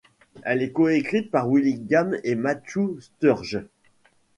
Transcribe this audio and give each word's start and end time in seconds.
Elle 0.41 0.63
est 0.63 0.71
coécrite 0.71 1.29
par 1.29 1.47
Willingham 1.47 2.17
et 2.23 2.33
Matthew 2.33 2.99
Sturges. 3.01 3.63